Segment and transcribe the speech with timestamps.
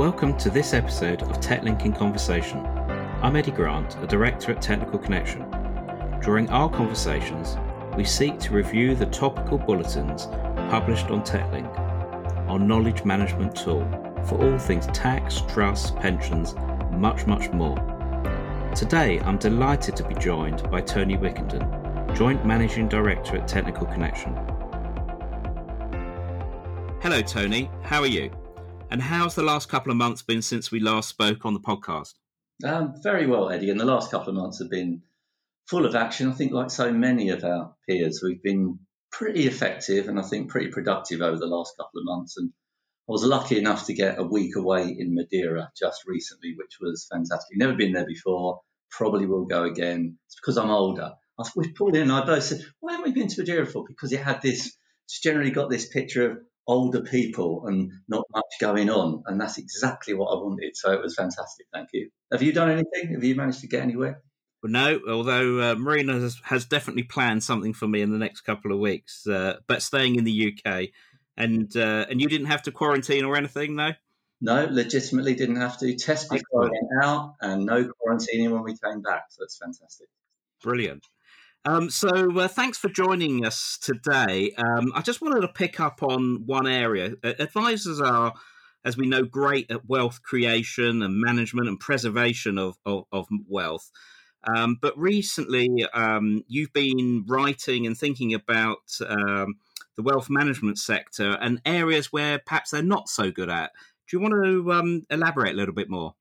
[0.00, 2.64] Welcome to this episode of TechLink in Conversation.
[3.20, 5.42] I'm Eddie Grant, a director at Technical Connection.
[6.22, 7.58] During our conversations,
[7.94, 10.24] we seek to review the topical bulletins
[10.70, 11.68] published on TechLink,
[12.48, 13.86] our knowledge management tool
[14.24, 16.54] for all things tax, trust, pensions,
[16.92, 17.76] much, much more.
[18.74, 24.34] Today, I'm delighted to be joined by Tony Wickenden, Joint Managing Director at Technical Connection.
[27.02, 27.70] Hello, Tony.
[27.82, 28.39] How are you?
[28.90, 32.14] And how's the last couple of months been since we last spoke on the podcast?
[32.64, 33.70] Um, very well, Eddie.
[33.70, 35.02] And the last couple of months have been
[35.68, 36.28] full of action.
[36.28, 38.80] I think, like so many of our peers, we've been
[39.12, 42.36] pretty effective and I think pretty productive over the last couple of months.
[42.36, 42.50] And
[43.08, 47.06] I was lucky enough to get a week away in Madeira just recently, which was
[47.08, 47.56] fantastic.
[47.56, 48.60] Never been there before.
[48.90, 50.18] Probably will go again.
[50.26, 51.12] It's because I'm older.
[51.54, 53.84] we pulled in and I both said, why haven't we been to Madeira for?
[53.86, 56.38] Because it had this, it's generally got this picture of
[56.70, 59.24] older people and not much going on.
[59.26, 60.76] And that's exactly what I wanted.
[60.76, 61.66] So it was fantastic.
[61.72, 62.10] Thank you.
[62.30, 63.14] Have you done anything?
[63.14, 64.22] Have you managed to get anywhere?
[64.62, 68.42] Well, no, although uh, Marina has, has, definitely planned something for me in the next
[68.42, 70.88] couple of weeks, uh, but staying in the UK.
[71.36, 73.92] And uh, and you didn't have to quarantine or anything, no?
[74.42, 75.96] No, legitimately didn't have to.
[75.96, 79.24] Test before I went out and no quarantining when we came back.
[79.30, 80.08] So it's fantastic.
[80.62, 81.06] Brilliant.
[81.64, 82.08] Um, so
[82.38, 84.52] uh, thanks for joining us today.
[84.56, 87.12] Um, I just wanted to pick up on one area.
[87.22, 88.32] Advisors are,
[88.84, 93.90] as we know, great at wealth creation and management and preservation of, of, of wealth.
[94.56, 99.56] Um, but recently, um, you've been writing and thinking about um,
[99.96, 103.72] the wealth management sector and areas where perhaps they're not so good at.
[104.08, 106.14] Do you want to um, elaborate a little bit more?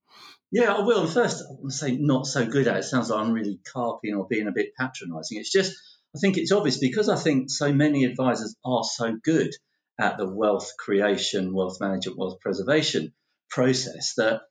[0.51, 1.05] Yeah, I will.
[1.05, 2.79] First, I want to say not so good at it.
[2.79, 5.37] it sounds like I'm really carping or being a bit patronising.
[5.37, 5.73] It's just,
[6.15, 9.51] I think it's obvious because I think so many advisors are so good
[9.99, 13.13] at the wealth creation, wealth management, wealth preservation
[13.49, 14.41] process that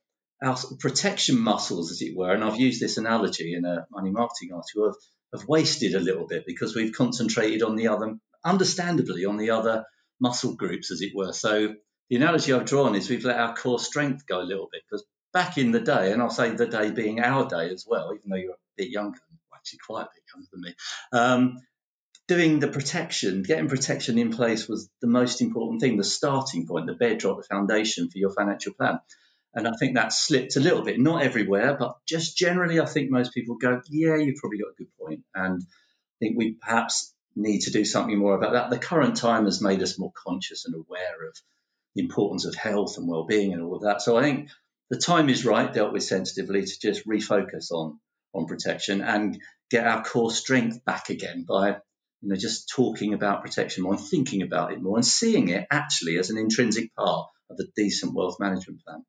[0.41, 4.51] our protection muscles, as it were, and I've used this analogy in a money marketing
[4.53, 8.15] article, have, have wasted a little bit because we've concentrated on the other,
[8.45, 9.83] understandably, on the other
[10.21, 11.33] muscle groups, as it were.
[11.33, 11.75] So
[12.09, 15.05] the analogy I've drawn is we've let our core strength go a little bit because
[15.33, 18.29] back in the day, and I'll say the day being our day as well, even
[18.29, 19.19] though you're a bit younger,
[19.53, 20.75] actually quite a bit younger than me,
[21.11, 21.59] um,
[22.27, 26.85] doing the protection, getting protection in place was the most important thing, the starting point,
[26.85, 28.99] the bedrock, the foundation for your financial plan.
[29.53, 33.09] And I think that slipped a little bit, not everywhere, but just generally, I think
[33.09, 35.23] most people go, yeah, you've probably got a good point.
[35.33, 38.69] And I think we perhaps need to do something more about that.
[38.69, 41.35] The current time has made us more conscious and aware of
[41.95, 44.03] the importance of health and well-being and all of that.
[44.03, 44.49] So I think
[44.89, 47.99] the time is right, dealt with sensitively, to just refocus on
[48.33, 49.39] on protection and
[49.71, 51.69] get our core strength back again by
[52.21, 55.65] you know just talking about protection more and thinking about it more and seeing it
[55.71, 59.03] actually as an intrinsic part of a decent wealth management plan.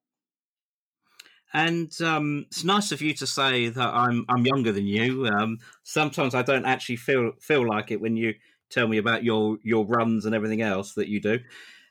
[1.53, 5.27] And um, it's nice of you to say that I'm I'm younger than you.
[5.27, 8.35] Um, sometimes I don't actually feel feel like it when you
[8.71, 11.41] tell me about your your runs and everything else that you do.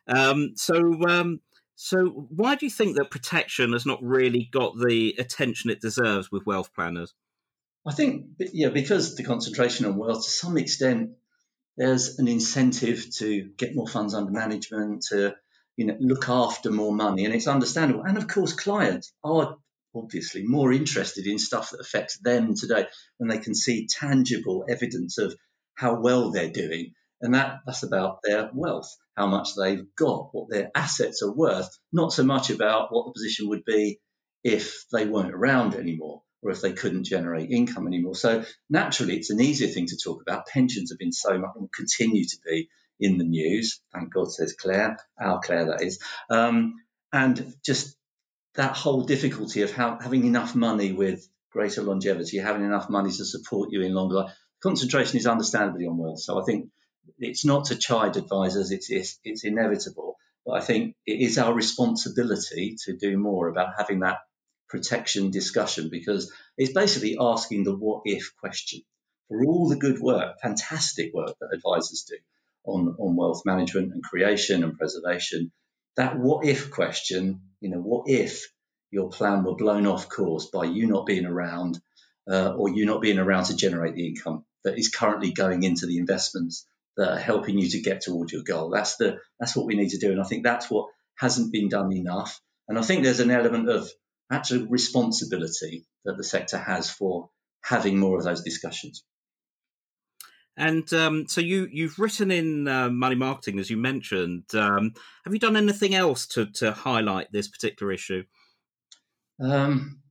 [0.07, 0.75] Um, so
[1.07, 1.41] um,
[1.81, 6.29] so, why do you think that protection has not really got the attention it deserves
[6.29, 7.13] with wealth planners?
[7.87, 11.11] I think, yeah, because the concentration on wealth, to some extent,
[11.77, 15.37] there's an incentive to get more funds under management, to
[15.77, 18.03] you know look after more money, and it's understandable.
[18.03, 19.55] And of course, clients are
[19.95, 22.87] obviously more interested in stuff that affects them today
[23.19, 25.33] when they can see tangible evidence of
[25.75, 26.91] how well they're doing
[27.21, 31.69] and that, that's about their wealth, how much they've got, what their assets are worth,
[31.91, 33.99] not so much about what the position would be
[34.43, 38.15] if they weren't around anymore or if they couldn't generate income anymore.
[38.15, 40.47] So naturally, it's an easier thing to talk about.
[40.47, 42.69] Pensions have been so much and continue to be
[42.99, 43.81] in the news.
[43.93, 45.99] Thank God, says Claire, our Claire, that is.
[46.29, 46.75] Um,
[47.11, 47.97] and just
[48.55, 53.25] that whole difficulty of how, having enough money with greater longevity, having enough money to
[53.25, 54.31] support you in longer life.
[54.61, 56.19] Concentration is understandably on wealth.
[56.19, 56.69] So I think
[57.17, 60.17] it's not to chide advisors, it's, it's, it's inevitable.
[60.45, 64.19] But I think it is our responsibility to do more about having that
[64.69, 68.81] protection discussion because it's basically asking the what if question.
[69.27, 72.15] For all the good work, fantastic work that advisors do
[72.65, 75.51] on, on wealth management and creation and preservation,
[75.97, 78.47] that what if question, you know, what if
[78.91, 81.79] your plan were blown off course by you not being around
[82.29, 85.85] uh, or you not being around to generate the income that is currently going into
[85.85, 86.65] the investments
[86.99, 88.69] that are helping you to get towards your goal.
[88.69, 90.87] That's the that's what we need to do, and I think that's what
[91.17, 92.39] hasn't been done enough.
[92.67, 93.89] And I think there's an element of
[94.31, 97.29] actual responsibility that the sector has for
[97.63, 99.03] having more of those discussions.
[100.57, 104.43] And um, so you you've written in uh, money marketing, as you mentioned.
[104.53, 104.93] Um,
[105.23, 108.23] have you done anything else to to highlight this particular issue?
[109.41, 110.01] Um,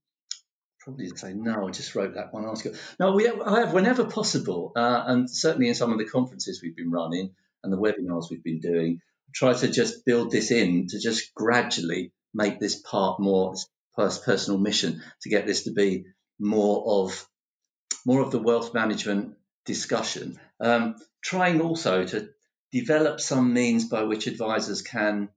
[0.88, 1.68] probably say no.
[1.68, 2.72] I just wrote that one article.
[2.98, 6.60] No, we have, I have whenever possible, uh, and certainly in some of the conferences
[6.62, 9.00] we've been running and the webinars we've been doing,
[9.34, 13.54] try to just build this in to just gradually make this part more
[13.96, 16.04] personal mission to get this to be
[16.38, 17.28] more of
[18.06, 19.34] more of the wealth management
[19.66, 20.40] discussion.
[20.58, 22.30] Um, trying also to
[22.72, 25.28] develop some means by which advisors can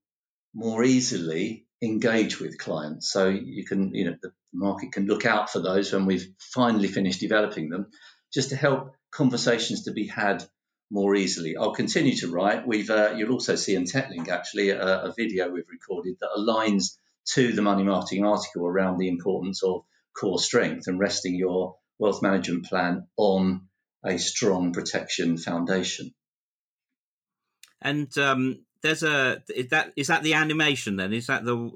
[0.54, 3.12] more easily engage with clients.
[3.12, 6.88] So you can, you know, the market can look out for those when we've finally
[6.88, 7.88] finished developing them,
[8.34, 10.44] just to help conversations to be had
[10.92, 11.58] more easily.
[11.58, 12.68] I'll continue to write.
[12.68, 16.98] We've, uh, you'll also see in TechLink actually a, a video we've recorded that aligns
[17.34, 19.84] to the money marketing article around the importance of
[20.20, 23.68] core strength and resting your wealth management plan on
[24.04, 26.14] a strong protection foundation.
[27.82, 31.14] And um, there's a is that is that the animation then?
[31.14, 31.72] Is that the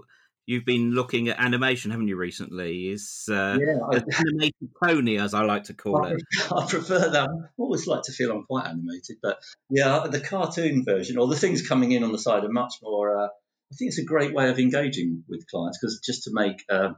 [0.46, 2.90] you've been looking at animation, haven't you, recently?
[2.90, 6.24] Is uh, yeah, I, animated Tony, as I like to call I, it.
[6.52, 7.30] I prefer that.
[7.30, 11.36] I always like to feel I'm quite animated, but yeah, the cartoon version or the
[11.36, 13.18] things coming in on the side are much more.
[13.18, 16.64] Uh, I think it's a great way of engaging with clients because just to make
[16.70, 16.90] uh,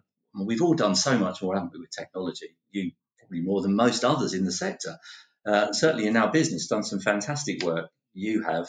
[0.45, 2.55] we've all done so much more, haven't we, with technology?
[2.71, 4.97] You probably more than most others in the sector.
[5.45, 7.89] Uh, certainly in our business, done some fantastic work.
[8.13, 8.67] You have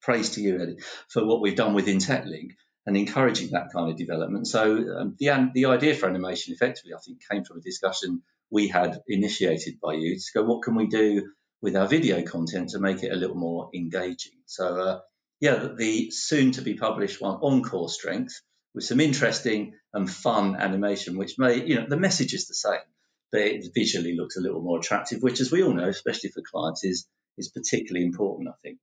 [0.00, 2.50] praise to you, Eddie, for what we've done within TechLink
[2.86, 4.46] and encouraging that kind of development.
[4.46, 8.68] So um, the the idea for animation, effectively, I think, came from a discussion we
[8.68, 11.30] had initiated by you to go, what can we do
[11.62, 14.32] with our video content to make it a little more engaging?
[14.46, 15.00] So uh,
[15.40, 18.40] yeah, the soon to be published one Encore strength
[18.74, 22.86] with some interesting and fun animation, which may, you know, the message is the same,
[23.32, 26.42] but it visually looks a little more attractive, which, as we all know, especially for
[26.42, 27.06] clients, is
[27.38, 28.48] is particularly important.
[28.48, 28.78] I think.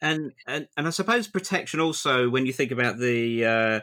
[0.00, 3.80] And and and I suppose protection also when you think about the uh,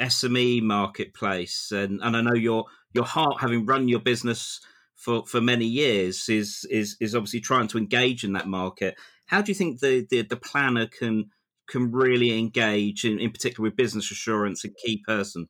[0.00, 4.60] SME marketplace, and and I know your your heart, having run your business
[4.96, 8.96] for for many years, is is is obviously trying to engage in that market.
[9.26, 11.30] How do you think the the, the planner can
[11.68, 15.48] can really engage in, in particular with business assurance, a key person?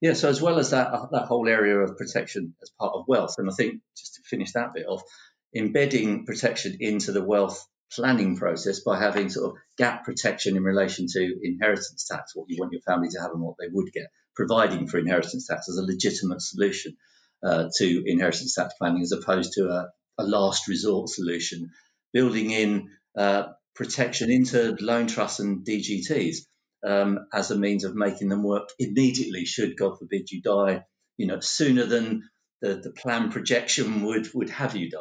[0.00, 3.04] Yeah, so as well as that uh, that whole area of protection as part of
[3.08, 5.02] wealth, and I think just to finish that bit off,
[5.54, 11.06] embedding protection into the wealth planning process by having sort of gap protection in relation
[11.08, 14.06] to inheritance tax, what you want your family to have and what they would get,
[14.34, 16.96] providing for inheritance tax as a legitimate solution
[17.44, 21.70] uh, to inheritance tax planning as opposed to a, a last resort solution,
[22.12, 23.44] building in uh,
[23.74, 26.38] protection into loan trusts and DGTs
[26.84, 30.84] um, as a means of making them work immediately should, God forbid, you die,
[31.16, 32.28] you know, sooner than
[32.60, 34.98] the, the plan projection would, would have you die.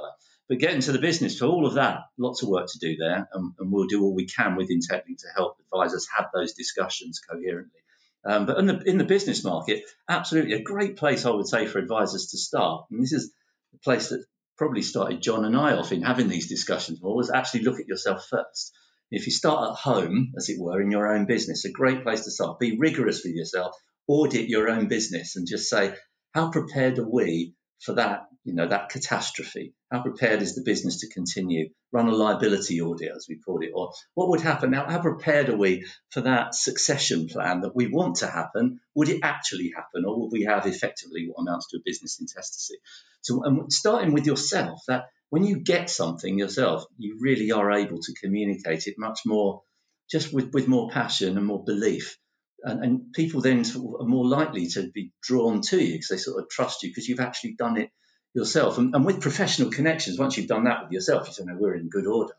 [0.51, 3.25] But getting to the business, for all of that, lots of work to do there,
[3.31, 7.21] and, and we'll do all we can within TechLink to help advisors have those discussions
[7.21, 7.79] coherently.
[8.25, 11.67] Um, but in the, in the business market, absolutely a great place, I would say,
[11.67, 12.87] for advisors to start.
[12.91, 13.31] And this is
[13.71, 14.25] the place that
[14.57, 17.87] probably started John and I off in having these discussions more was actually look at
[17.87, 18.73] yourself first.
[19.09, 22.25] If you start at home, as it were, in your own business, a great place
[22.25, 22.59] to start.
[22.59, 23.73] Be rigorous with yourself,
[24.05, 25.93] audit your own business, and just say,
[26.33, 29.73] how prepared are we for that, you know, that catastrophe?
[29.91, 31.69] How prepared is the business to continue?
[31.91, 34.89] Run a liability audit, as we call it, or what would happen now?
[34.89, 38.79] How prepared are we for that succession plan that we want to happen?
[38.95, 42.77] Would it actually happen, or would we have effectively what amounts to a business intestacy?
[43.21, 47.99] So, and starting with yourself, that when you get something yourself, you really are able
[47.99, 49.61] to communicate it much more,
[50.09, 52.17] just with, with more passion and more belief
[52.63, 56.09] and, and people then sort of are more likely to be drawn to you because
[56.09, 57.89] they sort of trust you because you've actually done it
[58.33, 58.77] yourself.
[58.77, 61.75] And, and, with professional connections, once you've done that with yourself, you say, no, we're
[61.75, 62.33] in good order.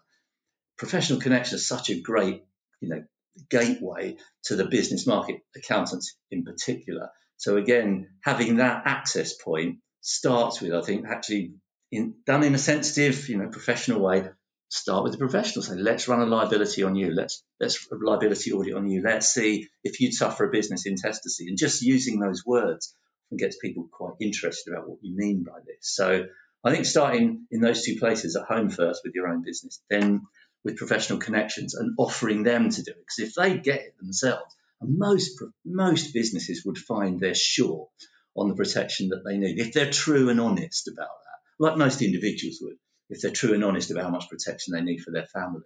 [0.78, 2.44] Professional connections is such a great,
[2.80, 3.04] you know,
[3.50, 7.10] gateway to the business market, accountants in particular.
[7.36, 11.54] So again, having that access point starts with, I think, actually
[11.90, 14.28] in, done in a sensitive, you know, professional way,
[14.68, 15.62] start with the professional.
[15.62, 17.12] Say, let's run a liability on you.
[17.12, 19.02] Let's let's a liability audit on you.
[19.02, 21.48] Let's see if you'd suffer a business intestacy.
[21.48, 22.94] And just using those words
[23.38, 25.78] gets people quite interested about what you mean by this.
[25.80, 26.26] So
[26.64, 30.22] I think starting in those two places at home first with your own business, then
[30.64, 32.96] with professional connections and offering them to do it.
[32.98, 37.90] Because if they get it themselves, and most most businesses would find they're short
[38.36, 42.02] on the protection that they need if they're true and honest about that, like most
[42.02, 42.76] individuals would
[43.08, 45.62] if they're true and honest about how much protection they need for their family.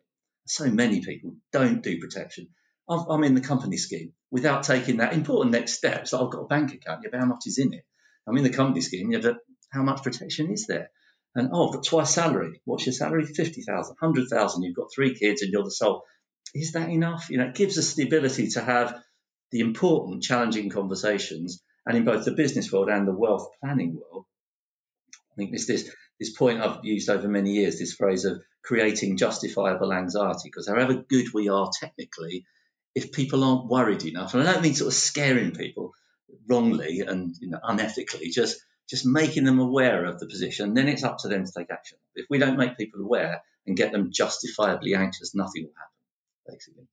[0.47, 2.49] So many people don't do protection.
[2.89, 6.07] I'm in the company scheme without taking that important next step.
[6.07, 7.85] So I've got a bank account, yeah, but how much is in it?
[8.27, 9.39] I'm in the company scheme, yeah, but
[9.71, 10.91] how much protection is there?
[11.35, 12.61] And oh, I've got twice salary.
[12.65, 13.27] What's your salary?
[13.27, 14.63] 50,000, 100,000.
[14.63, 16.05] You've got three kids and you're the sole.
[16.55, 17.29] Is that enough?
[17.29, 18.99] You know, it gives us the ability to have
[19.51, 21.63] the important, challenging conversations.
[21.85, 24.25] And in both the business world and the wealth planning world,
[25.33, 29.19] I think this, this, this point I've used over many years, this phrase of creating
[29.19, 32.47] justifiable anxiety, because however good we are technically,
[32.97, 35.93] if people aren't worried enough, and I don't mean sort of scaring people
[36.49, 41.05] wrongly and you know, unethically, just just making them aware of the position, then it's
[41.05, 41.99] up to them to take action.
[42.15, 46.87] If we don't make people aware and get them justifiably anxious, nothing will happen, basically.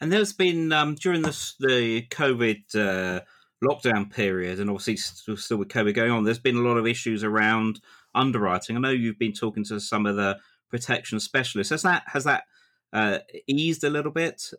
[0.00, 3.20] And there's been um, during this, the COVID uh,
[3.64, 6.86] lockdown period, and obviously still, still with COVID going on, there's been a lot of
[6.86, 7.80] issues around
[8.14, 8.76] underwriting.
[8.76, 11.70] I know you've been talking to some of the protection specialists.
[11.70, 12.44] Has that has that
[12.92, 14.52] uh, eased a little bit?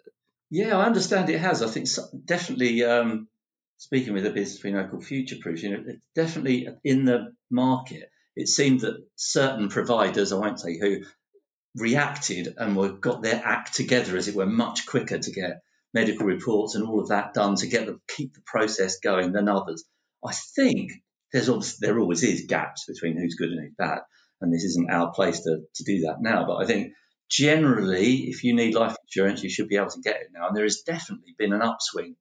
[0.53, 1.63] Yeah, I understand it has.
[1.63, 2.83] I think so, definitely.
[2.83, 3.27] Um,
[3.77, 7.33] speaking with a business we know called Future Proof, you know, it's definitely in the
[7.50, 11.05] market, it seemed that certain providers, I won't say who,
[11.75, 16.27] reacted and were got their act together, as it were, much quicker to get medical
[16.27, 19.83] reports and all of that done to get the keep the process going than others.
[20.24, 20.91] I think
[21.31, 24.01] there's obviously there always is gaps between who's good and who's bad,
[24.39, 26.45] and this isn't our place to, to do that now.
[26.45, 26.93] But I think
[27.29, 30.55] generally, if you need life insurance, you should be able to get it now, and
[30.55, 32.15] there has definitely been an upswing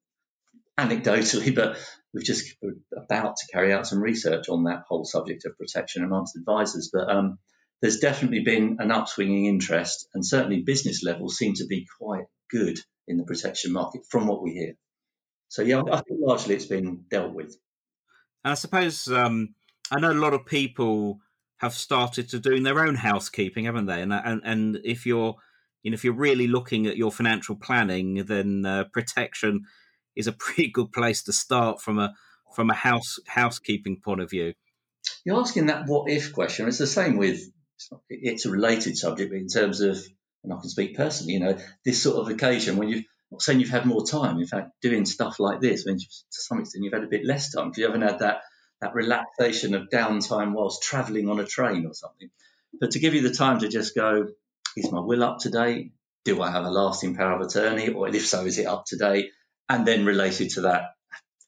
[0.79, 1.79] anecdotally, but
[2.13, 2.55] we've just
[2.97, 6.91] about to carry out some research on that whole subject of protection amongst advisors.
[6.93, 7.39] But um,
[7.81, 12.79] there's definitely been an upswinging interest, and certainly business levels seem to be quite good
[13.09, 14.75] in the protection market from what we hear.
[15.49, 17.57] So yeah, I think largely it's been dealt with.
[18.45, 19.55] And I suppose um,
[19.91, 21.19] I know a lot of people
[21.63, 24.03] have started to doing their own housekeeping, haven't they?
[24.03, 25.37] And and, and if you're
[25.83, 29.63] you know if you're really looking at your financial planning, then uh, protection
[30.17, 32.15] is a pretty good place to start from a
[32.55, 34.55] from a house housekeeping point of view.
[35.25, 36.69] You're asking that what if question.
[36.69, 37.41] It's the same with
[38.09, 39.99] it's, a related subject, but in terms of
[40.45, 43.61] and I can speak personally, you know, this sort of occasion when you've not saying
[43.61, 44.39] you've had more time.
[44.39, 47.53] In fact, doing stuff like this, when to some extent you've had a bit less
[47.53, 48.43] time because you haven't had that
[48.83, 52.31] that relaxation of downtime whilst travelling on a train or something.
[52.79, 54.29] But to give you the time to just go,
[54.77, 55.93] is my will up to date?
[56.25, 57.89] Do I have a lasting power of attorney?
[57.89, 59.31] Or if so, is it up to date?
[59.73, 60.95] and then related to that,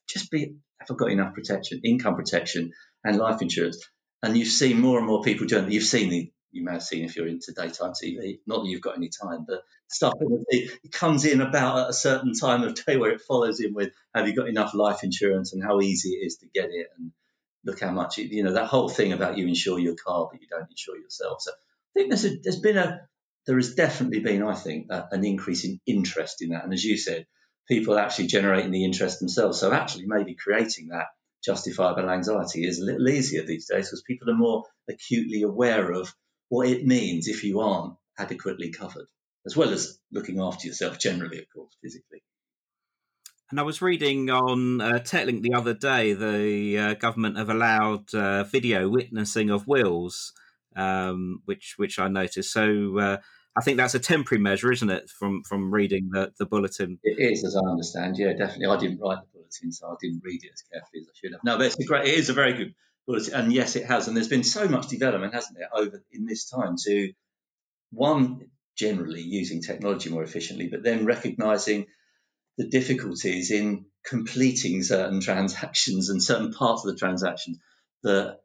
[0.07, 2.71] just be have I got enough protection, income protection,
[3.03, 3.87] and life insurance?
[4.23, 5.65] And you've seen more and more people doing.
[5.65, 5.71] that.
[5.71, 8.39] You've seen the you may have seen if you're into daytime TV.
[8.47, 10.13] Not that you've got any time, but stuff
[10.49, 13.91] it comes in about at a certain time of day where it follows in with
[14.15, 17.11] have you got enough life insurance and how easy it is to get it and
[17.65, 20.47] look how much you know that whole thing about you insure your car but you
[20.47, 21.41] don't insure yourself.
[21.41, 23.01] So I think there's a, there's been a
[23.47, 26.83] there has definitely been I think a, an increase in interest in that, and as
[26.83, 27.25] you said,
[27.67, 29.59] people actually generating the interest themselves.
[29.59, 31.07] So actually, maybe creating that
[31.43, 36.13] justifiable anxiety is a little easier these days because people are more acutely aware of
[36.49, 39.07] what it means if you aren't adequately covered,
[39.45, 42.23] as well as looking after yourself generally, of course, physically.
[43.51, 48.13] And I was reading on uh, TechLink the other day, the uh, government have allowed
[48.13, 50.33] uh, video witnessing of wills,
[50.75, 52.51] um, which which I noticed.
[52.51, 53.17] So uh,
[53.55, 55.09] I think that's a temporary measure, isn't it?
[55.09, 56.97] From from reading the, the bulletin.
[57.03, 58.15] It is, as I understand.
[58.17, 58.65] Yeah, definitely.
[58.65, 61.31] I didn't write the bulletin, so I didn't read it as carefully as I should
[61.33, 61.41] have.
[61.43, 62.07] No, but it's a great.
[62.07, 62.73] It is a very good
[63.05, 64.07] bulletin, and yes, it has.
[64.07, 67.13] And there's been so much development, hasn't there, over in this time to
[67.91, 71.85] one generally using technology more efficiently, but then recognizing
[72.57, 77.59] the difficulties in completing certain transactions and certain parts of the transaction
[78.03, 78.39] that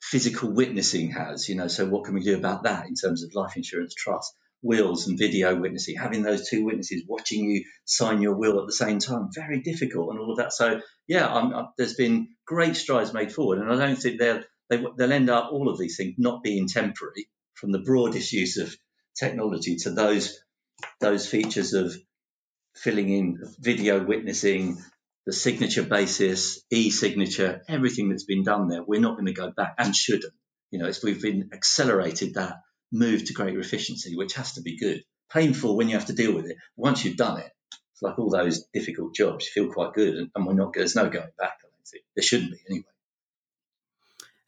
[0.00, 1.48] physical witnessing has.
[1.48, 4.32] You know, so what can we do about that in terms of life insurance trust?
[4.64, 8.72] wills and video witnessing, having those two witnesses watching you sign your will at the
[8.72, 10.52] same time, very difficult and all of that.
[10.52, 14.42] So yeah, I'm, I'm, there's been great strides made forward, and I don't think they'll
[14.70, 17.80] they, will they will end up all of these things not being temporary from the
[17.80, 18.74] broadest use of
[19.14, 20.40] technology to those
[20.98, 21.94] those features of
[22.74, 24.78] filling in video witnessing,
[25.26, 28.82] the signature basis, e-signature, everything that's been done there.
[28.82, 30.32] We're not going to go back and shouldn't.
[30.70, 32.62] You know, we've been accelerated that
[32.92, 35.02] move to greater efficiency, which has to be good.
[35.30, 36.56] Painful when you have to deal with it.
[36.76, 37.50] Once you've done it,
[37.92, 39.46] it's like all those difficult jobs.
[39.46, 40.72] You feel quite good, and, and we're not.
[40.74, 41.58] There's no going back.
[41.62, 42.84] I think there shouldn't be anyway.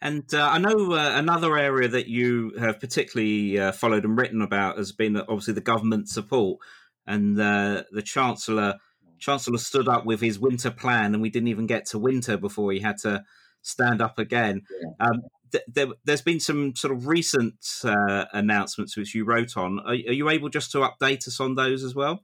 [0.01, 4.43] And uh, I know uh, another area that you have particularly uh, followed and written
[4.43, 6.59] about has been obviously the government support,
[7.07, 8.75] and uh, the chancellor
[9.19, 12.73] chancellor stood up with his winter plan, and we didn't even get to winter before
[12.73, 13.25] he had to
[13.63, 14.63] stand up again.
[14.81, 15.07] Yeah.
[15.07, 15.23] Um,
[15.69, 19.79] there, has been some sort of recent uh, announcements which you wrote on.
[19.81, 22.21] Are, are, you able just to update us on those as well?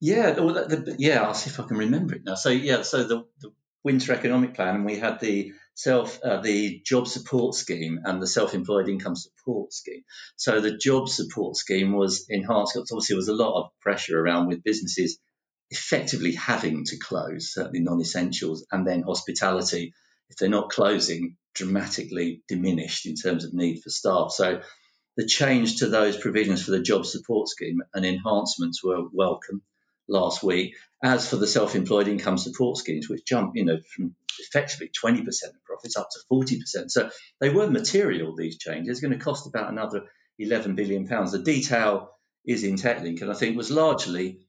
[0.00, 1.22] Yeah, the, the, yeah.
[1.22, 2.34] I'll see if I can remember it now.
[2.34, 3.52] So yeah, so the, the
[3.84, 8.26] winter economic plan, and we had the self uh, the job support scheme and the
[8.26, 10.02] self-employed income support scheme.
[10.36, 12.76] So the job support scheme was enhanced.
[12.76, 15.18] Obviously, there was a lot of pressure around with businesses
[15.70, 19.94] effectively having to close, certainly non-essentials, and then hospitality,
[20.28, 24.32] if they're not closing, dramatically diminished in terms of need for staff.
[24.32, 24.60] So
[25.16, 29.62] the change to those provisions for the job support scheme and enhancements were welcome
[30.10, 30.74] last week.
[31.02, 35.64] As for the self-employed income support schemes, which jumped, you know, from effectively 20% of
[35.64, 36.90] profits up to 40%.
[36.90, 38.90] So they were material, these changes.
[38.90, 40.04] It's going to cost about another
[40.38, 41.32] 11 billion pounds.
[41.32, 42.10] The detail
[42.44, 44.40] is in TechLink and I think was largely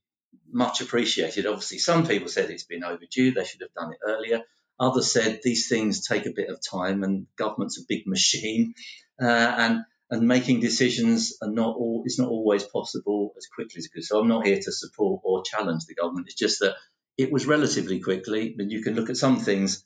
[0.51, 1.46] much appreciated.
[1.46, 4.41] Obviously, some people said it's been overdue, they should have done it earlier.
[4.80, 8.74] Others said these things take a bit of time and government's a big machine.
[9.22, 13.88] Uh, and and making decisions are not all it's not always possible as quickly as
[13.88, 14.03] good.
[14.03, 16.27] So I'm not here to support or challenge the government.
[16.27, 16.75] It's just that
[17.18, 19.86] it was relatively quickly, but you can look at some things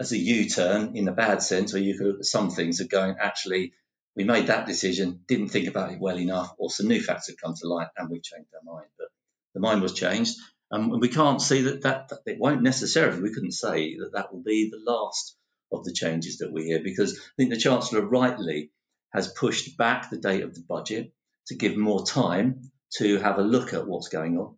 [0.00, 2.88] as a U-turn in a bad sense, or you can look at some things as
[2.88, 3.74] going actually
[4.16, 7.36] we made that decision, didn't think about it well enough, or some new facts have
[7.36, 8.88] come to light and we've changed our mind.
[8.98, 9.08] But
[9.52, 10.36] the mind was changed,
[10.70, 13.20] um, and we can't see that, that that it won't necessarily.
[13.20, 15.36] We couldn't say that that will be the last
[15.70, 18.70] of the changes that we hear because I think the Chancellor rightly
[19.12, 21.12] has pushed back the date of the budget
[21.46, 24.56] to give more time to have a look at what's going on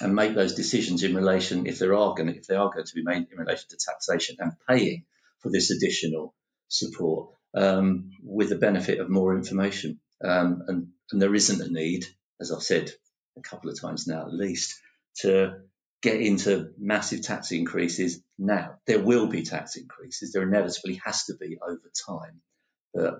[0.00, 2.84] and make those decisions in relation if there are going to, if they are going
[2.84, 5.04] to be made in relation to taxation and paying
[5.40, 6.34] for this additional
[6.68, 10.00] support um, with the benefit of more information.
[10.22, 12.06] Um, and, and there isn't a need,
[12.40, 12.90] as I've said
[13.36, 14.80] a couple of times now at least,
[15.20, 15.60] to
[16.02, 18.76] get into massive tax increases now.
[18.86, 20.32] There will be tax increases.
[20.32, 22.40] There inevitably has to be over time.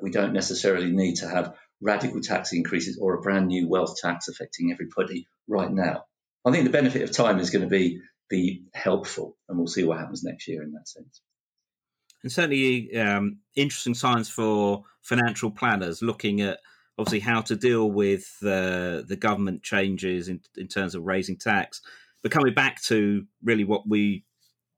[0.01, 4.29] We don't necessarily need to have radical tax increases or a brand new wealth tax
[4.29, 6.05] affecting everybody right now.
[6.45, 8.01] I think the benefit of time is going to be
[8.31, 11.21] be helpful, and we'll see what happens next year in that sense.
[12.23, 16.59] And certainly, um, interesting signs for financial planners looking at
[16.99, 21.83] obviously how to deal with uh, the government changes in, in terms of raising tax.
[22.23, 24.25] But coming back to really what we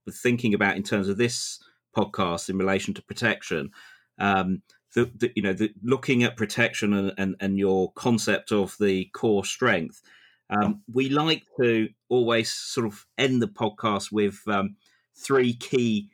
[0.06, 1.60] were thinking about in terms of this
[1.96, 3.70] podcast in relation to protection,
[4.18, 4.62] um,
[4.96, 9.04] the, the, you know the, looking at protection and, and, and your concept of the
[9.12, 10.02] core strength.
[10.48, 14.76] Um, we like to always sort of end the podcast with um,
[15.16, 16.08] three key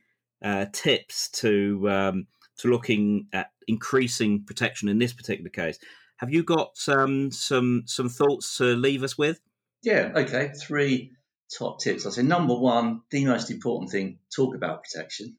[0.45, 2.27] uh, tips to um,
[2.59, 5.79] to looking at increasing protection in this particular case.
[6.17, 9.41] Have you got um, some some thoughts to leave us with?
[9.83, 10.53] Yeah, okay.
[10.61, 11.13] Three
[11.57, 12.05] top tips.
[12.05, 15.37] I say number one, the most important thing: talk about protection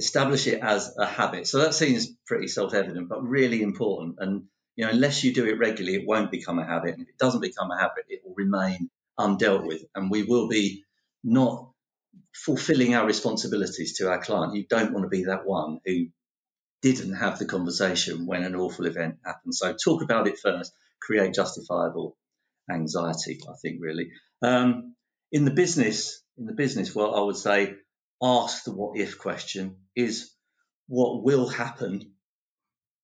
[0.00, 1.46] establish it as a habit.
[1.46, 4.16] So that seems pretty self-evident, but really important.
[4.18, 4.44] And
[4.76, 6.94] you know, unless you do it regularly, it won't become a habit.
[6.94, 10.48] And if it doesn't become a habit, it will remain undealt with, and we will
[10.48, 10.84] be
[11.22, 11.70] not
[12.34, 14.54] fulfilling our responsibilities to our client.
[14.56, 16.06] You don't want to be that one who
[16.82, 19.54] didn't have the conversation when an awful event happened.
[19.54, 20.72] So talk about it first.
[21.00, 22.16] Create justifiable
[22.70, 23.40] anxiety.
[23.48, 24.94] I think really um,
[25.30, 26.22] in the business.
[26.38, 27.74] In the business world, I would say
[28.22, 30.30] ask the what if question is
[30.88, 32.12] what will happen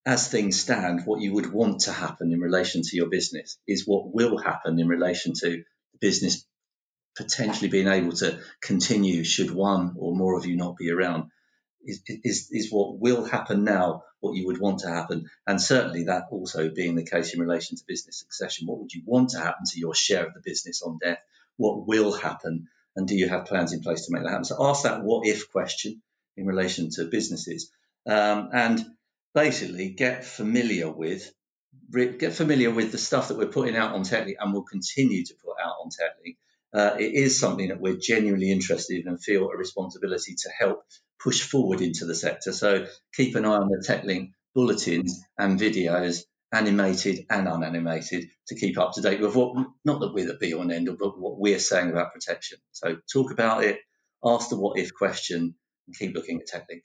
[0.04, 3.86] as things stand, what you would want to happen in relation to your business is
[3.86, 6.46] what will happen in relation to the business
[7.16, 11.30] potentially being able to continue should one or more of you not be around
[11.84, 15.30] is, is, is what will happen now, what you would want to happen.
[15.46, 18.66] And certainly that also being the case in relation to business succession.
[18.66, 21.18] What would you want to happen to your share of the business on death?
[21.56, 24.44] What will happen and do you have plans in place to make that happen?
[24.44, 26.02] So ask that what if question
[26.36, 27.70] in relation to businesses,
[28.06, 28.84] um, and
[29.34, 31.30] basically get familiar with
[32.18, 35.34] get familiar with the stuff that we're putting out on TechLink and will continue to
[35.44, 36.36] put out on TechLink.
[36.74, 40.82] Uh, it is something that we're genuinely interested in and feel a responsibility to help
[41.22, 42.52] push forward into the sector.
[42.52, 48.78] So keep an eye on the TechLink bulletins and videos animated and unanimated to keep
[48.78, 51.38] up to date with what, not that we're the be on end, all, but what
[51.38, 52.58] we're saying about protection.
[52.72, 53.80] So talk about it,
[54.24, 55.54] ask the what if question,
[55.86, 56.82] and keep looking at TechLink.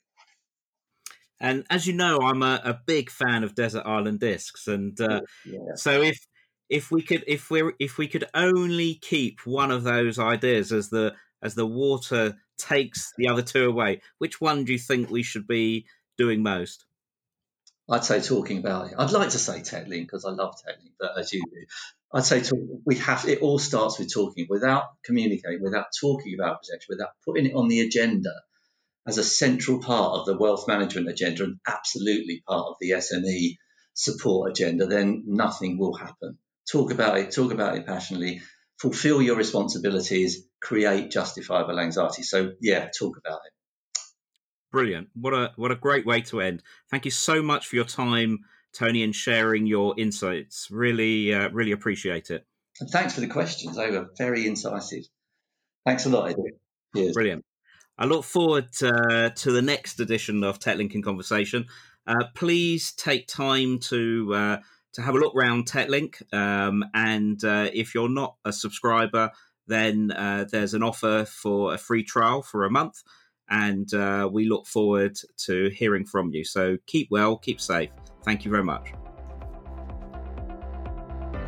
[1.40, 5.22] And as you know, I'm a, a, big fan of Desert Island Discs, and uh,
[5.44, 5.74] yeah.
[5.74, 6.24] so if
[6.70, 10.88] if we could if we if we could only keep one of those ideas as
[10.90, 15.24] the as the water takes the other two away, which one do you think we
[15.24, 15.84] should be
[16.16, 16.84] doing most?
[17.92, 18.94] I'd say talking about it.
[18.96, 21.66] I'd like to say TechLink because I love TechLink, but as you do,
[22.14, 23.26] I'd say talk, we have.
[23.28, 24.46] It all starts with talking.
[24.48, 28.32] Without communicating, without talking about protection, without putting it on the agenda
[29.06, 33.56] as a central part of the wealth management agenda and absolutely part of the SME
[33.92, 36.38] support agenda, then nothing will happen.
[36.70, 37.30] Talk about it.
[37.30, 38.40] Talk about it passionately.
[38.78, 40.46] Fulfill your responsibilities.
[40.62, 42.22] Create justifiable anxiety.
[42.22, 43.52] So yeah, talk about it.
[44.72, 45.10] Brilliant.
[45.14, 46.62] What a what a great way to end.
[46.90, 48.40] Thank you so much for your time,
[48.72, 50.68] Tony, and sharing your insights.
[50.70, 52.46] Really, uh, really appreciate it.
[52.80, 53.76] And thanks for the questions.
[53.76, 55.04] They were very incisive.
[55.84, 56.34] Thanks a lot.
[56.96, 57.12] Cheers.
[57.12, 57.44] Brilliant.
[57.98, 61.66] I look forward uh, to the next edition of TechLink in Conversation.
[62.06, 64.56] Uh, please take time to uh,
[64.94, 69.30] to have a look around TechLink, um, and uh, if you're not a subscriber,
[69.66, 73.02] then uh, there's an offer for a free trial for a month,
[73.50, 76.44] and uh, we look forward to hearing from you.
[76.44, 77.90] So keep well, keep safe.
[78.24, 78.92] Thank you very much.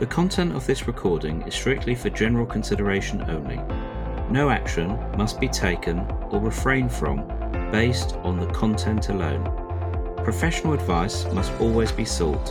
[0.00, 3.60] The content of this recording is strictly for general consideration only.
[4.30, 7.28] No action must be taken or refrained from
[7.70, 9.44] based on the content alone.
[10.24, 12.50] Professional advice must always be sought.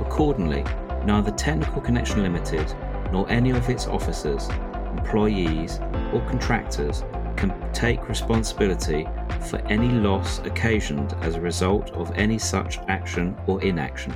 [0.00, 0.64] Accordingly,
[1.04, 2.74] neither Technical Connection Limited
[3.12, 4.48] nor any of its officers,
[4.96, 5.78] employees,
[6.12, 7.04] or contractors
[7.42, 9.04] can take responsibility
[9.48, 14.14] for any loss occasioned as a result of any such action or inaction.